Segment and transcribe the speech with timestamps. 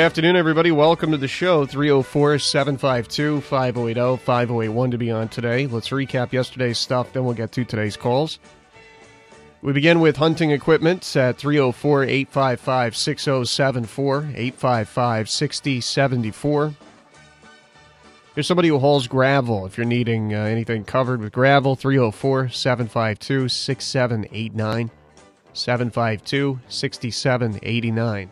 [0.00, 0.70] Afternoon, everybody.
[0.70, 1.66] Welcome to the show.
[1.66, 5.66] 304 752 5080 5081 to be on today.
[5.66, 8.38] Let's recap yesterday's stuff, then we'll get to today's calls.
[9.60, 16.74] We begin with hunting equipment at 304 855 6074 855 6074.
[18.34, 19.66] Here's somebody who hauls gravel.
[19.66, 24.90] If you're needing uh, anything covered with gravel, 304 752 6789
[25.52, 28.30] 752 6789.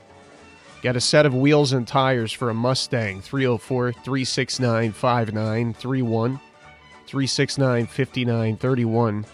[0.81, 6.41] Got a set of wheels and tires for a Mustang 304 369 5931
[7.07, 9.27] 369 5931.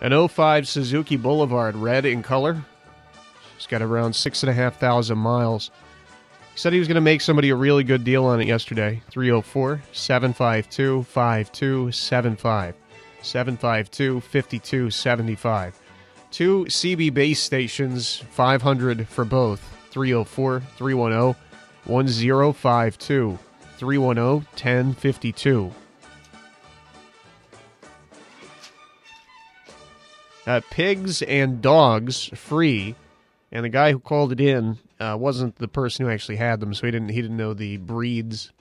[0.00, 2.64] An 05 Suzuki Boulevard, red in color.
[3.56, 5.70] It's got around 6,500 miles.
[6.54, 9.02] He said he was going to make somebody a really good deal on it yesterday.
[9.10, 12.74] 304 752 5275.
[13.22, 15.80] 752 5275.
[16.32, 19.79] Two CB base stations, 500 for both.
[19.90, 21.42] 304 310
[21.84, 23.38] 1052.
[23.78, 25.72] 310 1052.
[30.46, 32.94] Uh, pigs and dogs free,
[33.52, 36.74] and the guy who called it in uh, wasn't the person who actually had them,
[36.74, 38.52] so he didn't he didn't know the breeds.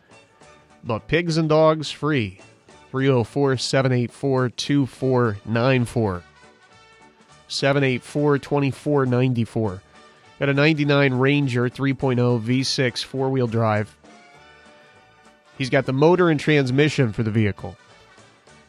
[0.83, 2.39] But pigs and dogs free.
[2.91, 6.23] 304 784 2494.
[7.47, 9.81] 784 2494.
[10.39, 13.95] Got a 99 Ranger 3.0 V6 four wheel drive.
[15.57, 17.75] He's got the motor and transmission for the vehicle.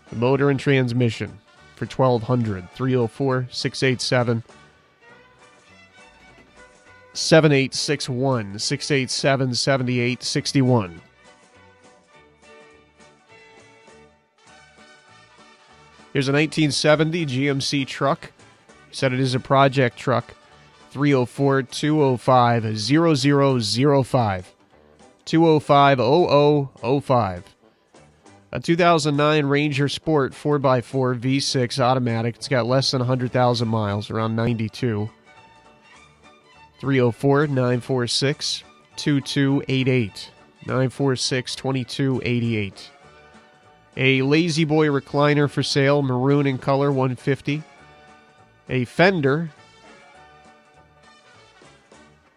[0.09, 1.39] The motor and transmission
[1.77, 4.43] for 1200 304 687
[7.13, 11.01] 7861 687 7861.
[16.13, 18.33] Here's a 1970 GMC truck.
[18.89, 20.35] He said it is a project truck.
[20.91, 24.55] 304 205 0005.
[25.25, 27.55] 205 0005.
[28.53, 32.35] A 2009 Ranger Sport 4x4 V6 automatic.
[32.35, 35.09] It's got less than 100,000 miles, around 92.
[36.81, 38.65] 304 946
[38.97, 40.31] 2288.
[40.67, 42.91] 946 2288.
[43.97, 47.63] A La-Z-Boy recliner for sale, maroon in color, 150.
[48.69, 49.51] A Fender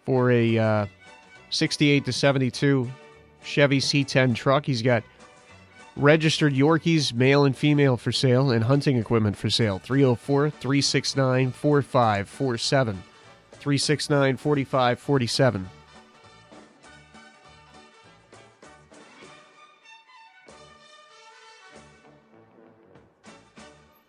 [0.06, 0.86] for a uh,
[1.50, 2.92] 68 to 72
[3.44, 4.66] Chevy C10 truck.
[4.66, 5.04] He's got
[5.96, 9.80] registered Yorkies, male and female, for sale, and hunting equipment for sale.
[9.80, 13.04] 304 369 4547.
[13.52, 15.70] 369 4547.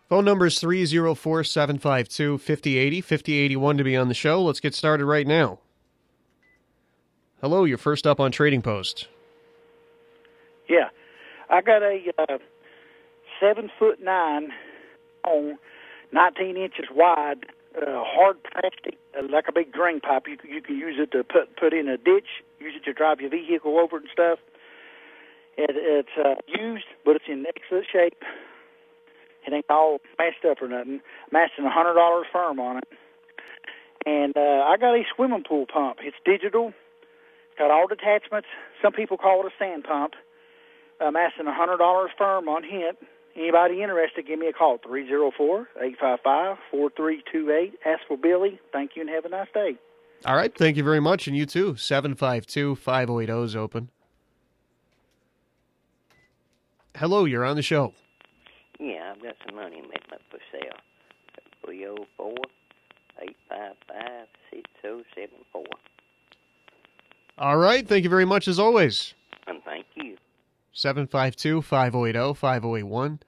[0.08, 4.44] Phone number is 304 752 5080 5081 to be on the show.
[4.44, 5.58] Let's get started right now.
[7.44, 9.06] Hello, you're first up on Trading Post.
[10.66, 10.88] Yeah,
[11.50, 12.38] I got a uh,
[13.38, 14.48] seven foot nine
[15.28, 15.58] on,
[16.10, 17.44] nineteen inches wide,
[17.76, 20.22] uh, hard plastic, uh, like a big drain pipe.
[20.26, 22.24] You you can use it to put put in a ditch,
[22.60, 24.38] use it to drive your vehicle over and stuff.
[25.58, 28.22] It, it's uh, used, but it's in excellent shape.
[29.46, 31.02] It ain't all messed up or nothing.
[31.30, 32.88] I'm asking a hundred dollars firm on it.
[34.06, 35.98] And uh, I got a swimming pool pump.
[36.00, 36.72] It's digital.
[37.54, 38.48] It's got all detachments.
[38.82, 40.14] Some people call it a sand pump.
[41.00, 42.98] I'm asking a hundred dollars firm on hint.
[43.36, 47.74] Anybody interested, give me a call, 304-855-4328.
[47.86, 48.58] Ask for Billy.
[48.72, 49.76] Thank you and have a nice day.
[50.24, 51.74] All right, thank you very much, and you too.
[51.74, 53.88] 752-5080 is open.
[56.96, 57.94] Hello, you're on the show.
[58.80, 60.74] Yeah, I've got some money made up for sale.
[61.64, 62.34] 304
[63.22, 65.64] 855 6074.
[67.36, 69.14] All right, thank you very much as always.
[69.46, 70.16] And thank you.
[70.72, 73.20] 752 5080 5081.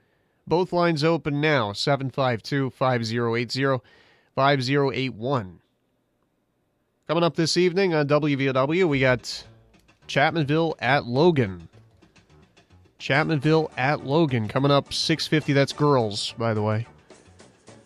[0.46, 3.82] Both lines open now 752 5080
[4.34, 5.60] 5081.
[7.08, 9.44] Coming up this evening on WVOW, we got
[10.08, 11.68] Chapmanville at Logan.
[13.00, 15.52] Chapmanville at Logan coming up 650.
[15.52, 16.86] That's girls, by the way.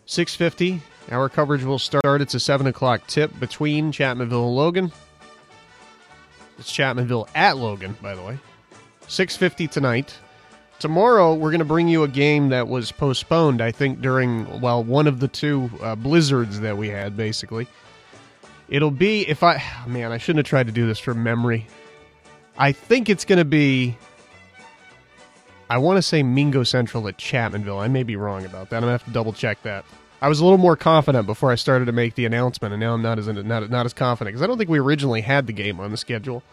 [0.05, 0.81] 650
[1.11, 2.21] Our coverage will start.
[2.21, 4.91] It's a 7 o'clock tip between Chapmanville and Logan.
[6.61, 8.37] It's Chapmanville at Logan, by the way.
[9.07, 10.15] 6.50 tonight.
[10.77, 14.83] Tomorrow, we're going to bring you a game that was postponed, I think, during, well,
[14.83, 17.67] one of the two uh, blizzards that we had, basically.
[18.69, 21.65] It'll be, if I, man, I shouldn't have tried to do this from memory.
[22.59, 23.97] I think it's going to be,
[25.67, 27.81] I want to say Mingo Central at Chapmanville.
[27.81, 28.75] I may be wrong about that.
[28.75, 29.83] I'm going to have to double check that.
[30.23, 32.93] I was a little more confident before I started to make the announcement, and now
[32.93, 35.53] I'm not as not, not as confident because I don't think we originally had the
[35.53, 36.43] game on the schedule,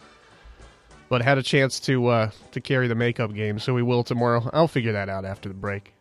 [1.07, 4.49] but had a chance to uh, to carry the makeup game, so we will tomorrow.
[4.53, 5.93] I'll figure that out after the break.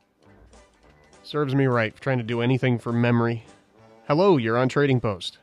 [1.23, 3.45] Serves me right trying to do anything from memory.
[4.07, 5.37] Hello, you're on Trading Post.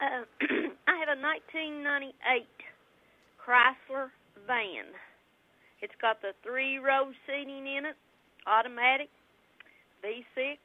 [0.00, 0.24] Uh,
[0.88, 2.44] I have a 1998
[3.38, 4.10] Chrysler
[4.48, 4.86] van.
[5.80, 7.94] It's got the three row seating in it,
[8.48, 9.10] automatic,
[10.04, 10.58] V6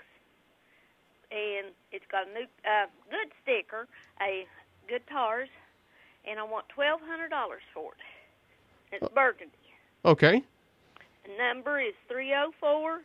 [1.31, 3.87] and it's got a new uh, good sticker,
[4.21, 4.45] a
[4.87, 5.49] good tires,
[6.27, 8.95] and I want twelve hundred dollars for it.
[8.95, 9.51] It's burgundy.
[10.05, 10.43] Okay.
[11.25, 13.01] The number is three zero four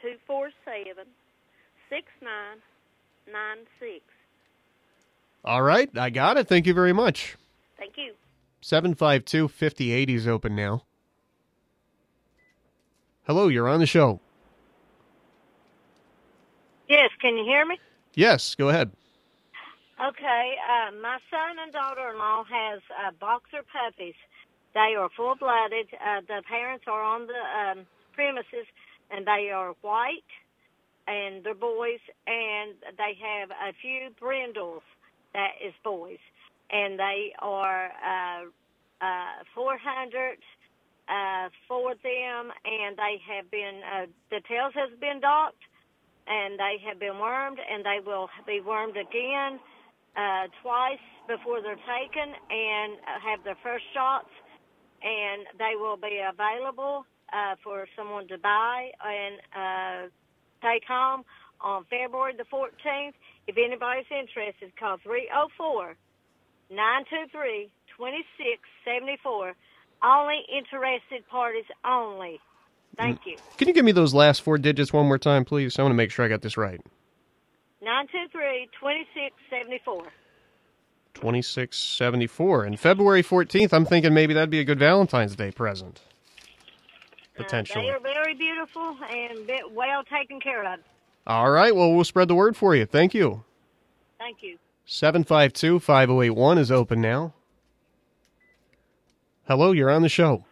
[0.00, 1.06] two four seven
[1.88, 2.58] six nine
[3.32, 4.04] nine six.
[5.44, 6.46] All right, I got it.
[6.46, 7.36] Thank you very much.
[7.76, 8.14] Thank you.
[8.60, 10.84] 752 5080 is open now.
[13.26, 14.20] Hello, you're on the show.
[16.92, 17.78] Yes, can you hear me?
[18.12, 18.92] Yes, go ahead.
[19.96, 24.18] Okay, uh, my son and daughter-in-law has uh, boxer puppies.
[24.74, 25.88] They are full-blooded.
[25.94, 28.68] Uh, the parents are on the um, premises,
[29.10, 30.32] and they are white,
[31.08, 34.82] and they're boys, and they have a few brindles
[35.32, 36.20] that is boys,
[36.68, 38.44] and they are uh,
[39.00, 40.36] uh, 400
[41.08, 45.64] uh, for them, and they have been uh, the tails has been docked
[46.26, 49.58] and they have been wormed, and they will be wormed again
[50.16, 54.30] uh, twice before they're taken and have their first shots,
[55.02, 60.02] and they will be available uh, for someone to buy and uh,
[60.62, 61.24] take home
[61.60, 63.14] on February the 14th.
[63.46, 65.96] If anybody's interested, call 304
[66.70, 69.54] 923 2674.
[70.02, 72.40] Only interested parties only.
[72.96, 73.36] Thank you.
[73.56, 75.78] Can you give me those last four digits one more time, please?
[75.78, 76.80] I want to make sure I got this right.
[77.80, 80.04] 923 2674.
[81.14, 82.64] 2674.
[82.64, 86.00] And February 14th, I'm thinking maybe that'd be a good Valentine's Day present.
[87.34, 87.88] Potentially.
[87.88, 90.80] Uh, they are very beautiful and well taken care of.
[91.26, 92.84] All right, well, we'll spread the word for you.
[92.84, 93.44] Thank you.
[94.18, 94.58] Thank you.
[94.84, 97.32] 752 5081 is open now.
[99.48, 100.44] Hello, you're on the show.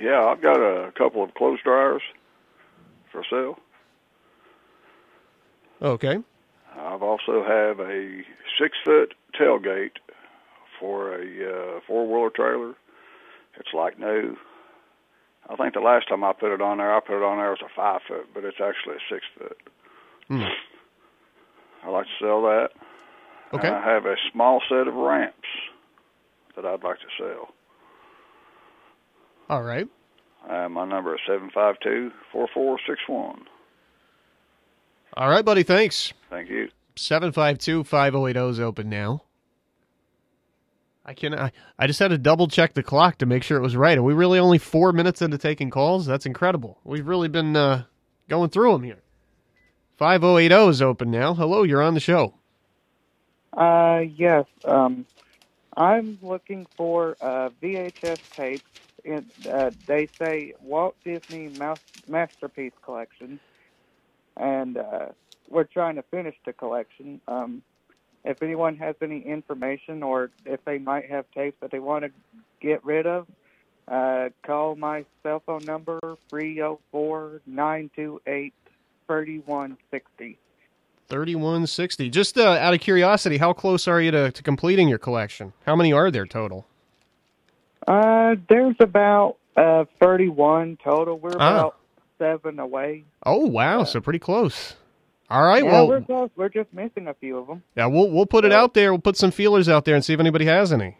[0.00, 2.02] Yeah, I've got a couple of clothes dryers
[3.12, 3.58] for sale.
[5.82, 6.18] Okay.
[6.76, 8.22] I've also have a
[8.58, 9.96] six foot tailgate
[10.78, 12.74] for a uh, four wheeler trailer.
[13.58, 14.36] It's like new.
[15.48, 17.52] I think the last time I put it on there, I put it on there
[17.52, 19.56] as a five foot, but it's actually a six foot.
[20.28, 20.42] Hmm.
[21.84, 22.68] I like to sell that.
[23.52, 23.66] Okay.
[23.66, 25.34] And I have a small set of ramps
[26.54, 27.48] that I'd like to sell.
[29.50, 29.88] All right.
[30.48, 33.42] Uh, my number is seven five two four four six one.
[35.16, 35.64] All right, buddy.
[35.64, 36.12] Thanks.
[36.30, 36.68] Thank you.
[36.94, 39.24] 752 5080 is open now.
[41.04, 43.62] I can I, I just had to double check the clock to make sure it
[43.62, 43.98] was right.
[43.98, 46.06] Are we really only four minutes into taking calls?
[46.06, 46.78] That's incredible.
[46.84, 47.84] We've really been uh,
[48.28, 49.02] going through them here.
[49.96, 51.34] 5080 is open now.
[51.34, 52.34] Hello, you're on the show.
[53.52, 54.46] Uh, yes.
[54.64, 55.06] Um,
[55.76, 58.62] I'm looking for uh, VHS tapes.
[59.04, 63.40] It, uh, they say Walt Disney Mouse, Masterpiece Collection,
[64.36, 65.06] and uh,
[65.48, 67.20] we're trying to finish the collection.
[67.28, 67.62] Um,
[68.24, 72.10] if anyone has any information or if they might have tapes that they want to
[72.60, 73.26] get rid of,
[73.88, 78.54] uh, call my cell phone number 304 928
[79.06, 80.38] 3160.
[81.08, 82.10] 3160.
[82.10, 85.52] Just uh, out of curiosity, how close are you to, to completing your collection?
[85.66, 86.66] How many are there total?
[87.86, 91.18] Uh, there's about uh 31 total.
[91.18, 91.58] We're Ah.
[91.60, 91.76] about
[92.18, 93.04] seven away.
[93.24, 93.84] Oh, wow.
[93.84, 94.76] So pretty close.
[95.28, 95.62] All right.
[95.64, 96.28] yeah, well, we're close.
[96.36, 97.62] We're just missing a few of them.
[97.76, 98.92] yeah, we'll we'll put it out there.
[98.92, 100.96] We'll put some feelers out there and see if anybody has any.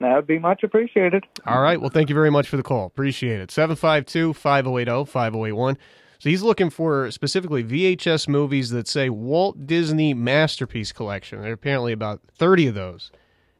[0.00, 1.24] That would be much appreciated.
[1.44, 1.80] All right.
[1.80, 2.86] Well, thank you very much for the call.
[2.86, 3.50] Appreciate it.
[3.50, 5.76] 752 5080 5081.
[6.20, 11.40] So he's looking for specifically VHS movies that say Walt Disney Masterpiece Collection.
[11.40, 13.10] There are apparently about 30 of those.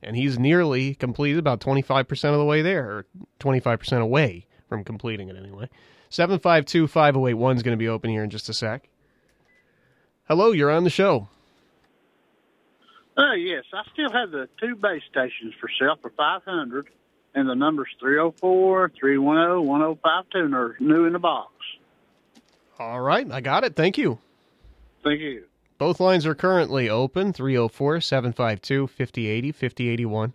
[0.02, 3.06] And he's nearly completed, about 25% of the way there, or
[3.40, 5.68] 25% away from completing it anyway.
[6.10, 8.88] 752 5081 is going to be open here in just a sec.
[10.28, 11.28] Hello, you're on the show.
[13.16, 16.88] Uh, yes, I still have the two base stations for sale for 500
[17.34, 21.52] and the number's 304 310 1052 and they're new in the box.
[22.78, 23.74] All right, I got it.
[23.74, 24.18] Thank you.
[25.02, 25.44] Thank you.
[25.78, 30.34] Both lines are currently open 304 752 5080 5081.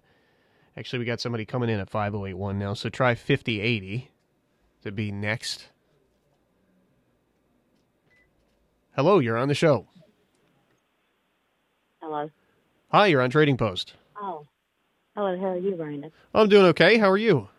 [0.78, 4.10] Actually, we got somebody coming in at 5081 now, so try 5080
[4.84, 5.68] to be next.
[8.96, 9.88] Hello, you're on the show.
[12.02, 12.30] Hello.
[12.92, 13.94] Hi, you're on Trading Post.
[14.20, 14.46] Oh.
[15.16, 16.12] Hello, how are you, Brandon?
[16.34, 16.98] I'm doing okay.
[16.98, 17.50] How are you?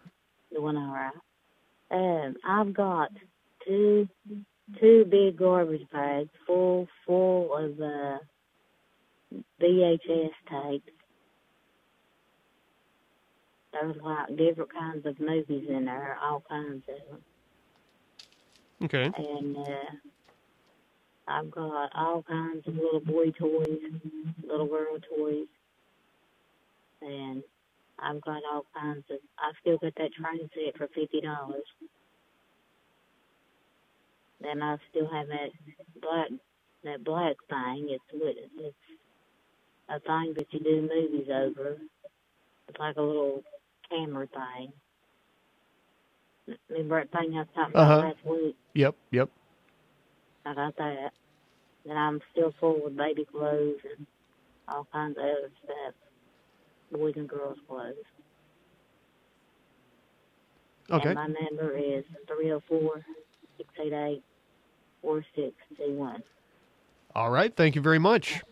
[0.52, 1.12] Doing all right.
[1.90, 3.10] Um, I've got
[3.66, 4.08] two
[4.80, 8.18] two big garbage bags full full of uh,
[9.60, 10.90] VHS tapes.
[13.72, 17.22] There's like different kinds of movies in there, all kinds of them.
[18.84, 19.10] Okay.
[19.16, 19.90] And uh,
[21.26, 23.78] I've got all kinds of little boy toys,
[24.46, 25.46] little girl toys,
[27.02, 27.42] and
[27.98, 29.18] I've got all kinds of.
[29.38, 31.64] I still got that train set for fifty dollars.
[34.44, 35.50] Then I still have that
[36.02, 36.28] black
[36.84, 37.88] that black thing.
[37.90, 38.76] It's what it's
[39.88, 41.78] a thing that you do movies over.
[42.68, 43.42] It's like a little
[43.90, 44.72] camera thing.
[46.68, 47.94] Remember that thing I was talking Uh-huh.
[48.00, 48.56] about last week?
[48.74, 49.30] Yep, yep.
[50.46, 51.12] I got that.
[51.86, 54.06] Then I'm still full with baby clothes and
[54.68, 55.94] all kinds of other stuff.
[56.92, 57.94] Boys and girls clothes.
[60.90, 61.08] Okay.
[61.10, 63.04] And my number is 304
[63.58, 64.22] 688
[65.04, 66.22] 4621.
[67.14, 67.54] All right.
[67.54, 68.42] Thank you very much.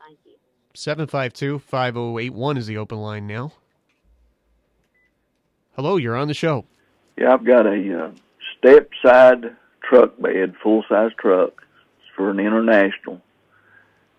[0.00, 0.32] Thank you.
[0.74, 3.52] 752 5081 is the open line now.
[5.76, 6.64] Hello, you're on the show.
[7.16, 8.10] Yeah, I've got a uh,
[8.58, 9.56] step side
[9.88, 11.62] truck bed, full size truck
[11.98, 13.20] It's for an international,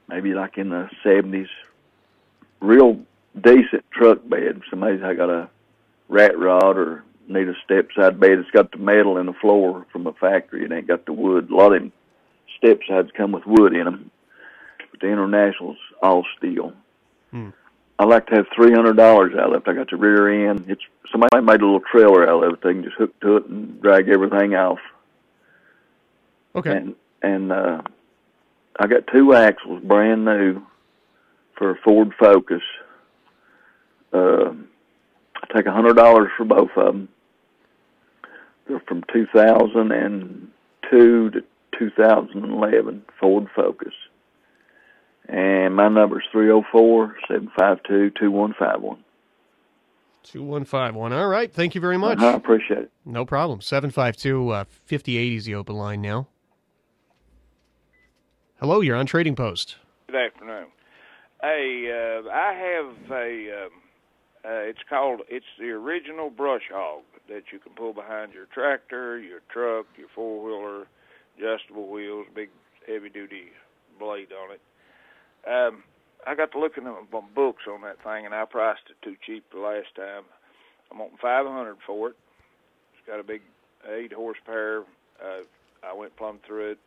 [0.08, 1.50] maybe like in the seventies.
[2.62, 3.00] Real
[3.36, 4.62] decent truck bed.
[4.70, 5.50] Somebody's I got a
[6.08, 8.40] rat rod or need a step side bed.
[8.40, 10.66] It's got the metal in the floor from a factory.
[10.66, 11.50] It ain't got the wood.
[11.50, 11.92] A lot of them
[12.58, 14.12] step sides come with wood in them,
[14.92, 16.74] but the international's all steel.
[17.32, 17.50] Hmm.
[17.98, 19.70] I like to have three hundred dollars out of it.
[19.70, 20.66] I got the rear end.
[20.68, 20.82] It's
[21.12, 22.62] somebody made a little trailer out of it.
[22.64, 24.80] They can just hook to it and drag everything off.
[26.56, 26.78] Okay.
[26.78, 27.82] And and uh
[28.80, 30.62] I got two axles brand new
[31.58, 32.62] for a Ford Focus.
[34.14, 34.54] Uh,
[35.36, 37.10] I take a hundred dollars for both of them.
[38.70, 41.42] They're from 2002 to
[41.78, 43.94] 2011 Ford Focus.
[45.28, 49.04] And my number is 304 752 2151.
[50.24, 51.14] 2151.
[51.14, 51.52] All right.
[51.52, 52.20] Thank you very much.
[52.20, 52.92] I appreciate it.
[53.06, 53.62] No problem.
[53.62, 56.28] 752 uh, 5080 is the open line now.
[58.60, 59.78] Hello, you're on Trading Post.
[60.08, 60.68] Good afternoon.
[61.42, 63.66] Hey, uh, I have a.
[63.66, 63.72] Um,
[64.46, 65.22] uh, it's called.
[65.30, 70.08] It's the original brush hog that you can pull behind your tractor, your truck, your
[70.14, 70.88] four wheeler,
[71.38, 72.50] adjustable wheels, big
[72.88, 73.52] heavy duty
[73.98, 74.62] blade on it.
[75.48, 75.84] Um,
[76.28, 79.16] I got to looking at the books on that thing, and I priced it too
[79.26, 80.24] cheap the last time.
[80.92, 82.16] I'm wanting 500 for it.
[82.94, 83.42] It's got a big
[83.88, 84.84] eight horsepower.
[85.24, 85.44] Uh,
[85.84, 86.80] I went plumb through it.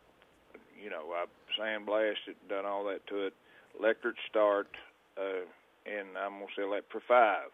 [0.82, 1.25] You know, I
[1.58, 3.34] sandblasted done all that to it.
[3.78, 4.66] Electric start,
[5.16, 5.46] uh,
[5.87, 7.49] and I'm gonna sell that for five.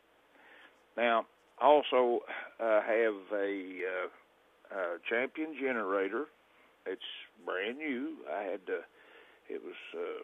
[0.97, 1.27] Now,
[1.61, 2.21] also
[2.61, 6.27] uh, have a uh, uh, champion generator.
[6.87, 7.03] It's
[7.45, 8.17] brand new.
[8.33, 8.81] I had to.
[9.49, 10.23] It was uh,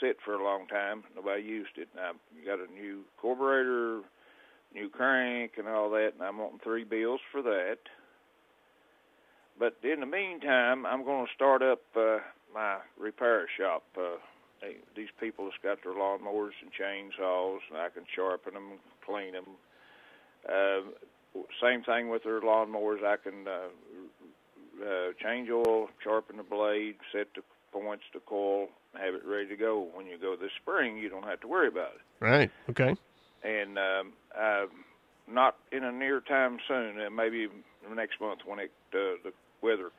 [0.00, 1.04] sit for a long time.
[1.14, 1.88] Nobody used it.
[1.92, 4.00] And I got a new carburetor,
[4.74, 6.12] new crank, and all that.
[6.14, 7.78] And I'm wanting three bills for that.
[9.58, 12.18] But in the meantime, I'm going to start up uh,
[12.52, 13.84] my repair shop.
[13.96, 14.18] Uh,
[14.60, 19.32] they, these people that's got their lawnmowers and chainsaws, and I can sharpen them, clean
[19.32, 19.44] them.
[20.48, 20.80] Uh,
[21.62, 23.04] same thing with their lawnmowers.
[23.04, 29.14] I can uh, uh, change oil, sharpen the blade, set the points, the coil, have
[29.14, 29.88] it ready to go.
[29.94, 32.24] When you go this spring, you don't have to worry about it.
[32.24, 32.50] Right.
[32.70, 32.96] Okay.
[33.42, 34.66] And um, uh,
[35.30, 37.48] not in a near time soon, uh, maybe
[37.94, 39.32] next month when it uh, the
[39.62, 39.90] weather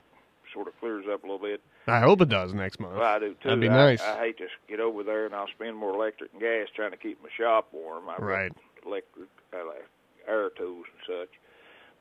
[0.53, 1.61] sort of clears up a little bit.
[1.87, 2.95] I hope it does next month.
[2.95, 3.49] Well, I do too.
[3.49, 4.01] That'd be I, nice.
[4.01, 6.97] I hate to get over there and I'll spend more electric and gas trying to
[6.97, 8.05] keep my shop warm.
[8.05, 8.51] Got Right.
[8.85, 9.57] Electric uh,
[10.27, 11.29] air tools and such.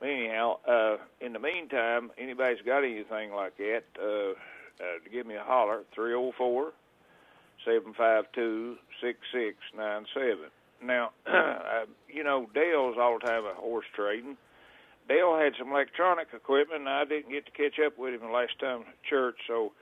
[0.01, 4.33] But anyhow, uh, in the meantime, anybody's got anything like that, uh,
[4.83, 6.73] uh, give me a holler, three zero four
[7.65, 10.51] seven five two six six nine seven.
[10.83, 14.37] Now, uh, you know, Dale's all the time a horse trading.
[15.09, 18.33] Dale had some electronic equipment, and I didn't get to catch up with him the
[18.33, 19.73] last time at church, so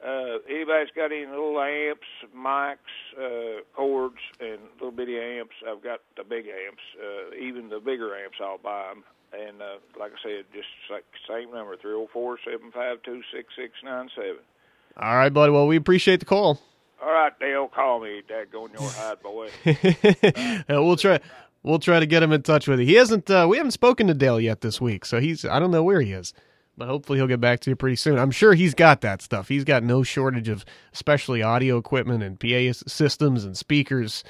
[0.00, 5.56] Uh, anybody's got any little amps, mics, uh, cords, and little bitty amps?
[5.68, 6.84] I've got the big amps.
[6.96, 9.02] Uh, even the bigger amps, I'll buy them.
[9.32, 13.20] And uh, like I said, just like same number three zero four seven five two
[13.34, 14.38] six six nine seven.
[14.96, 15.52] All right, buddy.
[15.52, 16.60] Well, we appreciate the call.
[17.02, 18.22] All right, Dale, call me.
[18.26, 19.50] Dad, go in your hide, boy.
[20.68, 21.20] We'll try.
[21.62, 22.86] We'll try to get him in touch with you.
[22.86, 23.30] He hasn't.
[23.30, 25.44] Uh, we haven't spoken to Dale yet this week, so he's.
[25.44, 26.32] I don't know where he is,
[26.76, 28.18] but hopefully he'll get back to you pretty soon.
[28.18, 29.48] I'm sure he's got that stuff.
[29.48, 34.24] He's got no shortage of, especially audio equipment and PA systems and speakers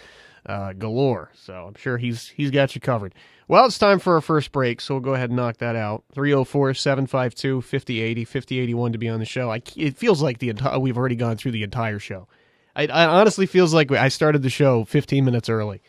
[0.48, 1.30] uh, galore.
[1.34, 3.14] So I'm sure he's he's got you covered.
[3.46, 6.04] Well, it's time for our first break, so we'll go ahead and knock that out.
[6.12, 9.50] 304 752 5080 5081 to be on the show.
[9.50, 12.28] I, it feels like the entire, we've already gone through the entire show.
[12.76, 15.80] It honestly feels like I started the show 15 minutes early.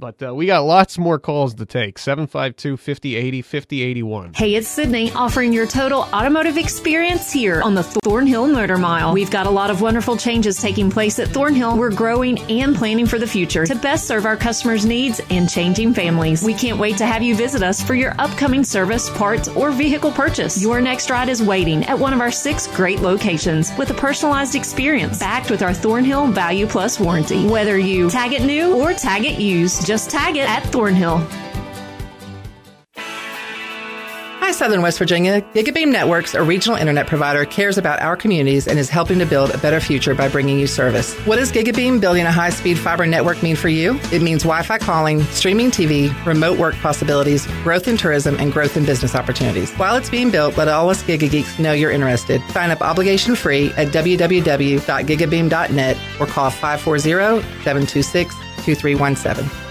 [0.00, 1.98] But uh, we got lots more calls to take.
[1.98, 4.32] 752 5080 5081.
[4.34, 9.12] Hey, it's Sydney offering your total automotive experience here on the Thornhill Motor Mile.
[9.12, 11.76] We've got a lot of wonderful changes taking place at Thornhill.
[11.76, 15.92] We're growing and planning for the future to best serve our customers' needs and changing
[15.92, 16.42] families.
[16.42, 20.12] We can't wait to have you visit us for your upcoming service, parts, or vehicle
[20.12, 20.62] purchase.
[20.62, 24.54] Your next ride is waiting at one of our six great locations with a personalized
[24.54, 27.46] experience backed with our Thornhill Value Plus warranty.
[27.46, 31.18] Whether you tag it new or tag it used, just tag it at Thornhill.
[34.38, 35.40] Hi, Southern West Virginia.
[35.52, 39.50] Gigabeam Networks, a regional internet provider, cares about our communities and is helping to build
[39.50, 41.16] a better future by bringing you service.
[41.26, 43.98] What does Gigabeam building a high speed fiber network mean for you?
[44.12, 48.76] It means Wi Fi calling, streaming TV, remote work possibilities, growth in tourism, and growth
[48.76, 49.72] in business opportunities.
[49.72, 52.40] While it's being built, let all us Giga Geeks know you're interested.
[52.52, 59.69] Sign up obligation free at www.gigabeam.net or call 540 726 2317.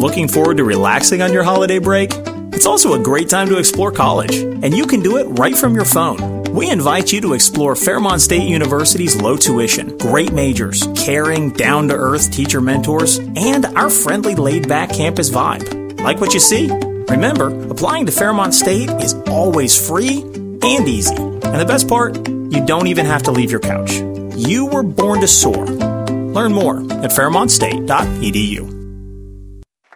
[0.00, 2.12] Looking forward to relaxing on your holiday break?
[2.54, 5.74] It's also a great time to explore college, and you can do it right from
[5.74, 6.44] your phone.
[6.54, 11.94] We invite you to explore Fairmont State University's low tuition, great majors, caring, down to
[11.94, 16.00] earth teacher mentors, and our friendly laid back campus vibe.
[16.00, 16.70] Like what you see?
[16.70, 21.14] Remember, applying to Fairmont State is always free and easy.
[21.14, 23.92] And the best part, you don't even have to leave your couch.
[24.34, 25.66] You were born to soar.
[25.66, 28.79] Learn more at fairmontstate.edu.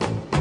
[0.00, 0.33] you.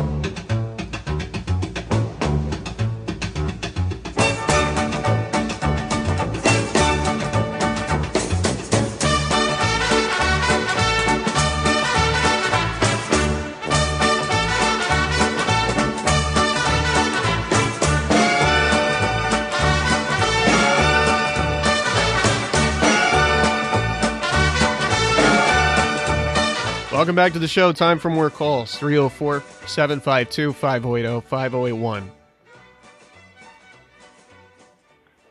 [27.03, 27.73] Welcome back to the show.
[27.73, 32.09] Time for more calls 304 752 5080 5081.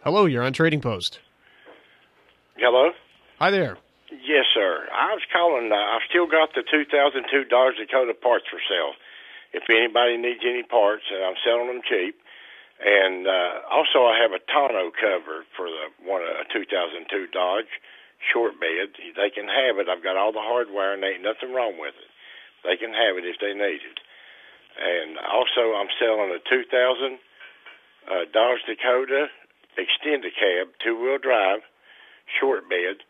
[0.04, 1.20] Hello, you're on Trading Post.
[2.58, 2.90] Hello?
[3.38, 3.78] Hi there.
[4.10, 4.84] Yes, sir.
[4.92, 5.72] I was calling.
[5.72, 8.92] Uh, I've still got the 2002 Dodge Dakota parts for sale.
[9.54, 12.20] If anybody needs any parts, and I'm selling them cheap.
[12.84, 17.72] And uh, also, I have a tonneau cover for the one a 2002 Dodge
[18.30, 18.94] short bed.
[19.16, 19.88] They can have it.
[19.90, 22.10] I've got all the hardware, and ain't nothing wrong with it.
[22.62, 23.98] They can have it if they need it.
[24.78, 27.18] And also, I'm selling a 2000
[28.08, 29.26] uh, Dodge Dakota
[29.78, 31.60] extended cab, two wheel drive,
[32.40, 33.02] short bed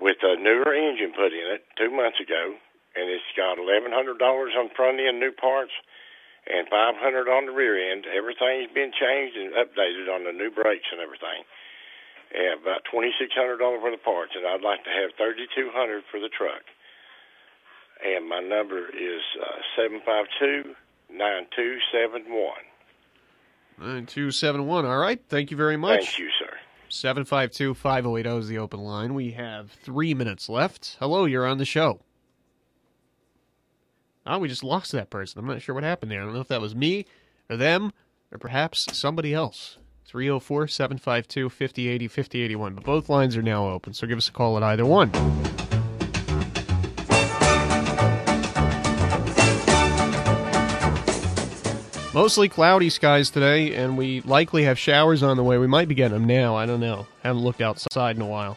[0.00, 2.54] with a newer engine put in it two months ago,
[2.94, 5.72] and it's got eleven hundred dollars on front end new parts
[6.46, 8.06] and five hundred on the rear end.
[8.06, 11.42] Everything's been changed and updated on the new brakes and everything.
[12.34, 15.46] And about twenty six hundred dollars for the parts, and I'd like to have thirty
[15.56, 16.62] two hundred for the truck.
[18.04, 20.74] And my number is uh, seven five two
[21.10, 22.64] nine two seven one.
[23.78, 24.86] 9271.
[24.86, 25.20] All right.
[25.28, 26.04] Thank you very much.
[26.04, 26.50] Thank you, sir.
[26.88, 29.14] 752 5080 is the open line.
[29.14, 30.96] We have three minutes left.
[30.98, 32.00] Hello, you're on the show.
[34.26, 35.38] Oh, we just lost that person.
[35.38, 36.20] I'm not sure what happened there.
[36.20, 37.06] I don't know if that was me
[37.48, 37.92] or them
[38.32, 39.78] or perhaps somebody else.
[40.08, 42.74] 304 752 5080 5081.
[42.74, 45.10] But both lines are now open, so give us a call at either one.
[52.14, 55.58] Mostly cloudy skies today, and we likely have showers on the way.
[55.58, 56.56] We might be getting them now.
[56.56, 57.06] I don't know.
[57.22, 58.56] Haven't looked outside in a while.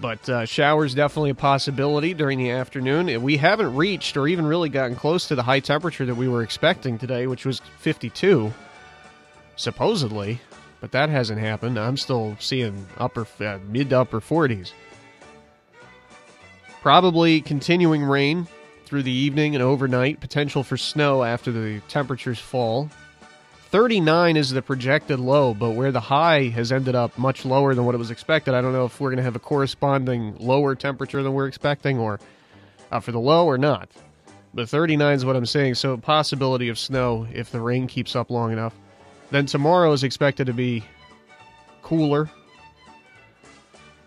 [0.00, 3.22] But uh, showers definitely a possibility during the afternoon.
[3.22, 6.42] We haven't reached or even really gotten close to the high temperature that we were
[6.42, 8.52] expecting today, which was 52,
[9.56, 10.40] supposedly.
[10.80, 11.78] But that hasn't happened.
[11.78, 14.72] I'm still seeing upper uh, mid to upper 40s.
[16.82, 18.46] Probably continuing rain
[18.84, 20.20] through the evening and overnight.
[20.20, 22.90] Potential for snow after the temperatures fall.
[23.70, 27.84] 39 is the projected low, but where the high has ended up much lower than
[27.84, 30.74] what it was expected, I don't know if we're going to have a corresponding lower
[30.76, 32.20] temperature than we're expecting or
[32.92, 33.88] uh, for the low or not.
[34.52, 38.30] But 39 is what I'm saying, so possibility of snow if the rain keeps up
[38.30, 38.74] long enough.
[39.34, 40.84] Then tomorrow is expected to be
[41.82, 42.30] cooler.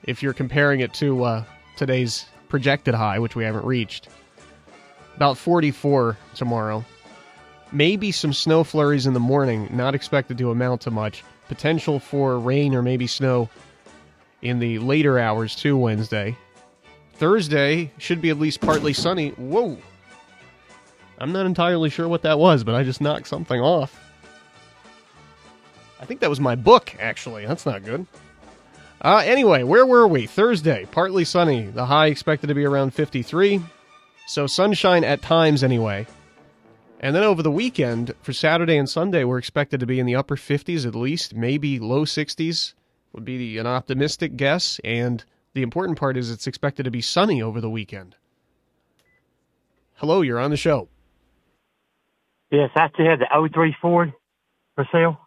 [0.03, 1.43] If you're comparing it to uh,
[1.75, 4.07] today's projected high, which we haven't reached.
[5.17, 6.85] About 44 tomorrow.
[7.73, 11.25] Maybe some snow flurries in the morning, not expected to amount to much.
[11.49, 13.49] Potential for rain or maybe snow
[14.41, 16.37] in the later hours too Wednesday.
[17.15, 19.31] Thursday should be at least partly sunny.
[19.31, 19.77] Whoa.
[21.17, 24.06] I'm not entirely sure what that was, but I just knocked something off.
[25.99, 27.45] I think that was my book, actually.
[27.45, 28.05] That's not good.
[29.01, 30.25] Uh, anyway, where were we?
[30.25, 31.67] Thursday, partly sunny.
[31.67, 33.61] The high expected to be around 53.
[34.27, 36.07] So sunshine at times, anyway.
[36.99, 40.15] And then over the weekend, for Saturday and Sunday, we're expected to be in the
[40.15, 42.73] upper 50s at least, maybe low 60s
[43.13, 44.79] would be an optimistic guess.
[44.83, 48.15] And the important part is it's expected to be sunny over the weekend.
[49.95, 50.89] Hello, you're on the show.
[52.51, 54.13] Yes, I still have the 03 Ford
[54.75, 55.26] for sale.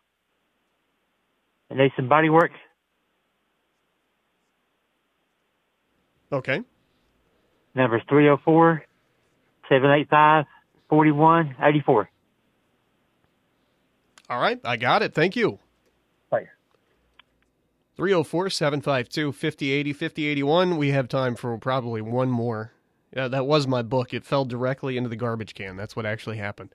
[1.70, 2.50] And need some body work.
[6.32, 6.62] Okay.
[7.74, 8.84] Number's 304
[9.68, 10.44] 785
[10.88, 12.10] 4184.
[14.28, 15.14] All right, I got it.
[15.14, 15.58] Thank you.
[16.30, 16.48] Bye.
[17.96, 20.76] 304 752 5080 5081.
[20.76, 22.72] We have time for probably one more.
[23.14, 24.14] Yeah, that was my book.
[24.14, 25.76] It fell directly into the garbage can.
[25.76, 26.70] That's what actually happened.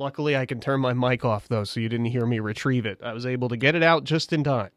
[0.00, 2.98] Luckily, I can turn my mic off, though, so you didn't hear me retrieve it.
[3.02, 4.70] I was able to get it out just in time.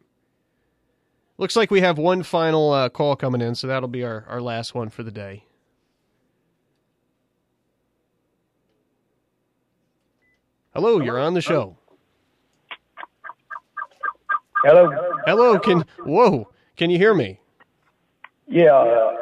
[1.38, 4.42] Looks like we have one final uh, call coming in, so that'll be our, our
[4.42, 5.46] last one for the day.
[10.74, 11.78] Hello, you're on the show.
[14.66, 14.92] Hello.
[15.26, 17.40] Hello, can whoa, can you hear me?
[18.50, 19.14] Yeah.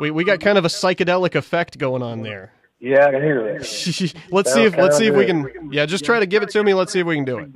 [0.00, 2.52] We we got kind of a psychedelic effect going on there.
[2.80, 4.14] Yeah, I can hear that.
[4.30, 5.70] let's see if let's see if we can.
[5.70, 6.74] Yeah, just try to give it to me.
[6.74, 7.50] Let's see if we can do it.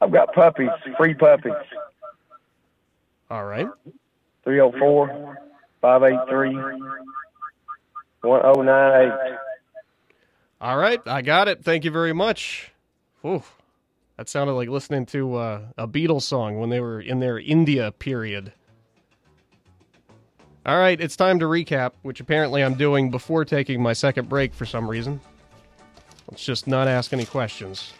[0.00, 1.52] I've got puppies, free puppies.
[3.30, 3.68] All right.
[4.44, 5.38] 304
[5.80, 6.54] 583
[8.22, 9.38] 1098.
[10.60, 11.62] All right, I got it.
[11.64, 12.72] Thank you very much.
[13.24, 13.42] Ooh,
[14.16, 17.92] that sounded like listening to uh, a Beatles song when they were in their India
[17.92, 18.52] period.
[20.66, 24.52] All right, it's time to recap, which apparently I'm doing before taking my second break
[24.52, 25.20] for some reason.
[26.28, 27.92] Let's just not ask any questions.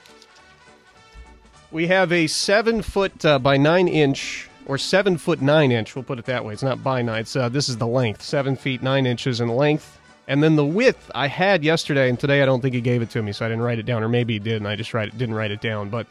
[1.71, 5.95] We have a seven foot uh, by nine inch, or seven foot nine inch.
[5.95, 6.55] We'll put it that way.
[6.55, 7.21] It's not by nine.
[7.21, 10.01] It's, uh, this is the length, seven feet nine inches in length.
[10.27, 13.11] And then the width I had yesterday, and today I don't think he gave it
[13.11, 14.93] to me, so I didn't write it down, or maybe he did, and I just
[14.93, 15.89] write, didn't write it down.
[15.89, 16.09] But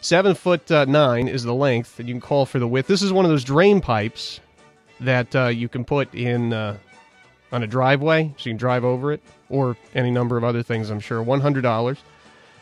[0.00, 2.88] seven foot uh, nine is the length, and you can call for the width.
[2.88, 4.40] This is one of those drain pipes
[5.00, 6.76] that uh, you can put in uh,
[7.52, 10.90] on a driveway, so you can drive over it, or any number of other things.
[10.90, 11.22] I'm sure.
[11.22, 11.98] One hundred dollars.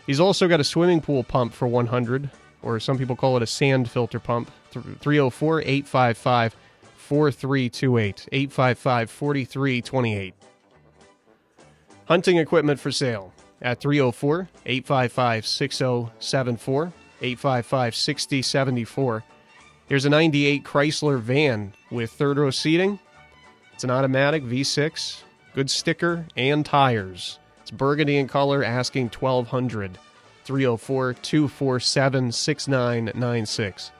[0.06, 2.30] He's also got a swimming pool pump for one hundred,
[2.62, 4.50] or some people call it a sand filter pump.
[4.70, 6.54] 304 855
[6.96, 10.34] 4328 855 4328.
[12.04, 19.24] Hunting equipment for sale at 304 855 6074 855 6074.
[19.88, 22.98] Here's a 98 Chrysler van with third row seating.
[23.72, 25.22] It's an automatic V6,
[25.54, 27.38] good sticker and tires.
[27.62, 29.98] It's burgundy in color, asking 1200
[30.44, 33.90] 304 247 6996.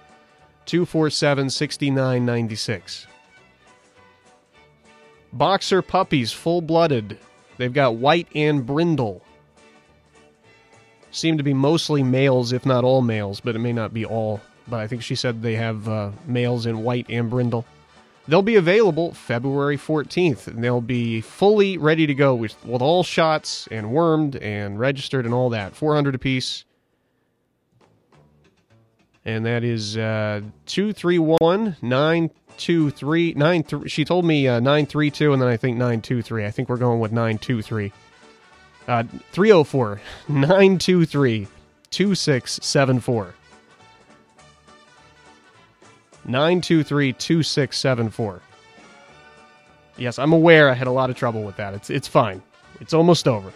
[0.66, 3.07] 247 6996.
[5.33, 7.18] Boxer puppies, full blooded.
[7.57, 9.22] They've got white and brindle.
[11.12, 14.42] Seem to be mostly males, if not all males, but it may not be all.
[14.68, 17.64] But I think she said they have uh, males in white and brindle.
[18.28, 23.02] They'll be available February 14th, and they'll be fully ready to go with, with all
[23.02, 25.74] shots and wormed and registered and all that.
[25.74, 26.66] 400 apiece.
[29.24, 33.35] And that is uh, 231 923.
[33.35, 36.44] 93, she told me uh, 932, and then I think 923.
[36.44, 37.92] I think we're going with 923.
[38.87, 41.46] Uh, 304 923
[41.90, 43.35] 2674.
[46.29, 48.43] 923 2674.
[49.97, 51.75] Yes, I'm aware I had a lot of trouble with that.
[51.75, 52.43] It's, it's fine.
[52.81, 53.53] It's almost over.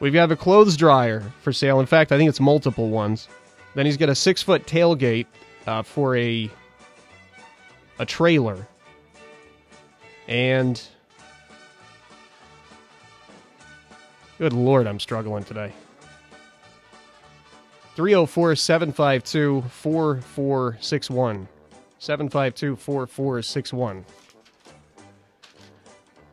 [0.00, 1.80] We've got a clothes dryer for sale.
[1.80, 3.28] In fact, I think it's multiple ones.
[3.74, 5.26] Then he's got a six foot tailgate
[5.66, 6.50] uh, for a
[7.98, 8.66] a trailer.
[10.26, 10.82] And
[14.38, 15.72] good lord, I'm struggling today.
[17.94, 21.48] 304 752 4461.
[22.04, 24.04] 752 4461.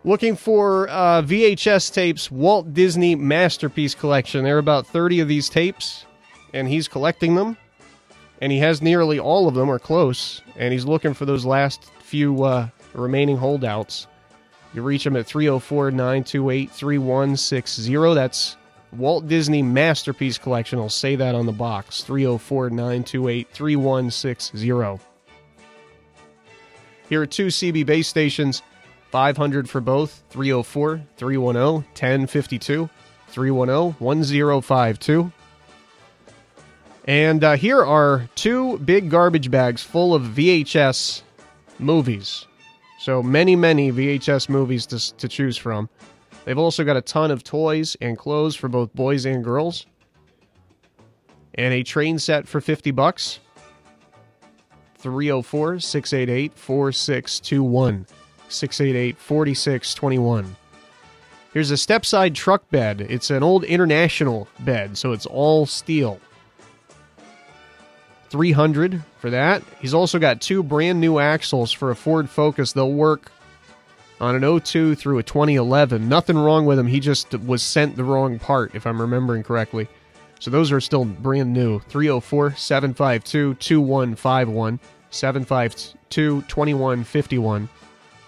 [0.04, 4.44] Looking for uh, VHS tapes, Walt Disney Masterpiece Collection.
[4.44, 6.06] There are about 30 of these tapes,
[6.54, 7.56] and he's collecting them.
[8.42, 10.42] And he has nearly all of them, or close.
[10.56, 14.08] And he's looking for those last few uh, remaining holdouts.
[14.74, 18.14] You reach him at 304 928 3160.
[18.16, 18.58] That's
[18.92, 20.80] Walt Disney Masterpiece Collection.
[20.80, 25.11] I'll say that on the box 304 928 3160.
[27.12, 28.64] Here are two CB base stations.
[29.12, 32.90] 500 for both 304 310 1052
[33.28, 35.32] 310 1052
[37.04, 41.24] and uh, here are two big garbage bags full of vhs
[41.80, 42.48] movies.
[42.98, 45.90] So many many vhs movies to, to choose from.
[46.46, 49.86] They've also got a ton of toys and clothes for both boys and girls.
[51.56, 53.42] And a train set for 50 bucks
[55.02, 58.06] 304 688 4621
[58.50, 60.56] 688 4621.
[61.54, 63.02] Here's a stepside truck bed.
[63.02, 66.20] It's an old international bed, so it's all steel.
[68.30, 69.62] 300 for that.
[69.82, 72.72] He's also got two brand new axles for a Ford Focus.
[72.72, 73.32] They'll work
[74.22, 76.08] on an 02 through a 2011.
[76.08, 76.88] Nothing wrong with them.
[76.88, 79.90] He just was sent the wrong part, if I'm remembering correctly.
[80.42, 81.80] So those are still brand new.
[81.82, 84.80] 304 752 2151,
[85.12, 87.70] 752 2151.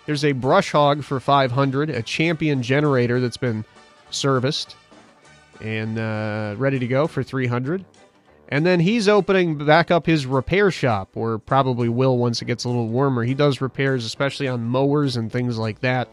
[0.06, 3.65] There's a brush hog for 500, a champion generator that's been
[4.12, 4.76] serviced
[5.60, 7.84] and uh, ready to go for 300.
[8.49, 12.65] And then he's opening back up his repair shop, or probably will once it gets
[12.65, 13.23] a little warmer.
[13.23, 16.10] He does repairs, especially on mowers and things like that.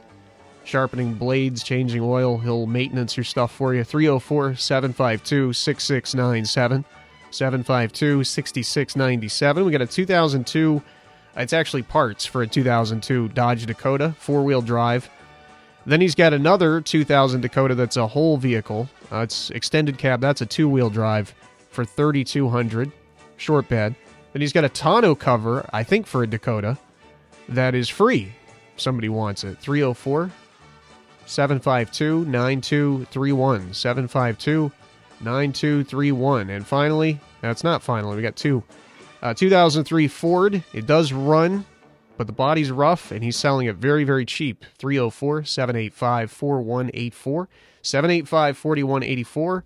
[0.64, 2.38] Sharpening blades, changing oil.
[2.38, 3.82] He'll maintenance your stuff for you.
[3.84, 6.84] 304 752 6697.
[7.30, 9.64] 752 6697.
[9.64, 10.82] We got a 2002
[11.36, 15.08] it's actually parts for a 2002 Dodge Dakota, four wheel drive.
[15.86, 18.88] Then he's got another 2000 Dakota that's a whole vehicle.
[19.10, 20.20] Uh, it's extended cab.
[20.20, 21.34] That's a two wheel drive
[21.70, 22.92] for 3200
[23.36, 23.94] short bed.
[24.32, 26.78] Then he's got a tonneau cover, I think for a Dakota,
[27.48, 28.32] that is free.
[28.76, 29.58] Somebody wants it.
[29.58, 30.30] 304
[31.30, 33.72] 752 9231.
[33.72, 34.72] 752
[35.20, 36.50] 9231.
[36.50, 38.64] And finally, that's not finally, we got two
[39.22, 40.64] uh, 2003 Ford.
[40.72, 41.66] It does run,
[42.16, 44.64] but the body's rough, and he's selling it very, very cheap.
[44.78, 47.48] 304 785 4184.
[47.82, 49.64] 785 4184.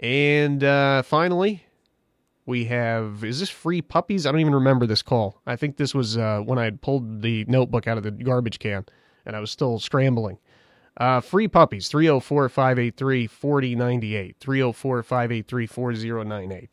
[0.00, 1.64] And uh, finally,
[2.46, 4.26] we have is this free puppies?
[4.26, 5.40] I don't even remember this call.
[5.46, 8.58] I think this was uh, when I had pulled the notebook out of the garbage
[8.58, 8.86] can
[9.26, 10.38] and I was still scrambling.
[10.96, 14.36] Uh, free puppies 304 583 4098.
[14.40, 16.70] 304 583 4098.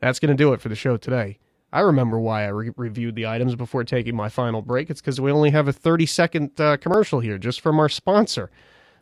[0.00, 1.38] That's going to do it for the show today.
[1.72, 4.90] I remember why I re- reviewed the items before taking my final break.
[4.90, 8.50] It's because we only have a 30 second uh, commercial here just from our sponsor,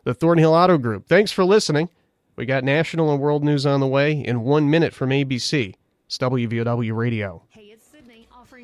[0.05, 1.07] the Thornhill Auto Group.
[1.07, 1.89] Thanks for listening.
[2.35, 5.75] We got national and world news on the way in one minute from ABC.
[6.07, 7.43] It's WVOW Radio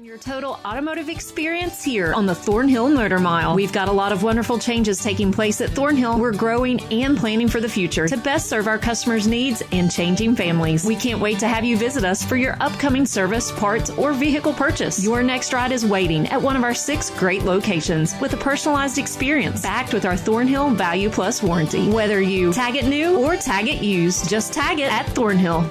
[0.10, 3.54] your total automotive experience here on the Thornhill Motor Mile.
[3.54, 6.18] We've got a lot of wonderful changes taking place at Thornhill.
[6.18, 10.36] We're growing and planning for the future to best serve our customers' needs and changing
[10.36, 10.84] families.
[10.84, 14.52] We can't wait to have you visit us for your upcoming service, parts, or vehicle
[14.52, 15.04] purchase.
[15.04, 18.98] Your next ride is waiting at one of our six great locations with a personalized
[18.98, 21.88] experience backed with our Thornhill Value Plus warranty.
[21.88, 25.70] Whether you tag it new or tag it used, just tag it at Thornhill.